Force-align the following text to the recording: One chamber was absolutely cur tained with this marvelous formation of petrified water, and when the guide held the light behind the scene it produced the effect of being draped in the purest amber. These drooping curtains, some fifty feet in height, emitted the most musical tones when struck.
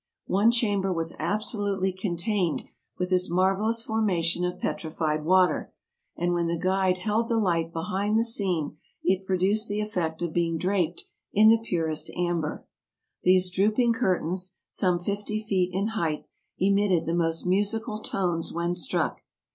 One 0.25 0.49
chamber 0.49 0.91
was 0.91 1.15
absolutely 1.19 1.93
cur 1.93 2.15
tained 2.15 2.65
with 2.97 3.11
this 3.11 3.29
marvelous 3.29 3.83
formation 3.83 4.43
of 4.43 4.57
petrified 4.59 5.23
water, 5.25 5.71
and 6.17 6.33
when 6.33 6.47
the 6.47 6.57
guide 6.57 6.97
held 6.97 7.29
the 7.29 7.37
light 7.37 7.71
behind 7.71 8.17
the 8.17 8.25
scene 8.25 8.77
it 9.03 9.27
produced 9.27 9.67
the 9.67 9.79
effect 9.79 10.23
of 10.23 10.33
being 10.33 10.57
draped 10.57 11.05
in 11.33 11.49
the 11.49 11.59
purest 11.59 12.09
amber. 12.17 12.65
These 13.21 13.51
drooping 13.51 13.93
curtains, 13.93 14.55
some 14.67 14.97
fifty 14.99 15.39
feet 15.39 15.69
in 15.71 15.89
height, 15.89 16.25
emitted 16.57 17.05
the 17.05 17.13
most 17.13 17.45
musical 17.45 17.99
tones 17.99 18.51
when 18.51 18.73
struck. 18.73 19.21